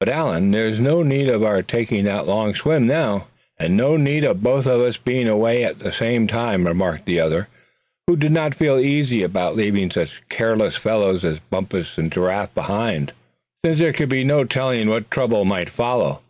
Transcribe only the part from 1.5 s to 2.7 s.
taking that long